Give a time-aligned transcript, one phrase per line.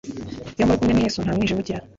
[0.55, 1.79] Iyo muri kumwe na yesu ntamwijima ugira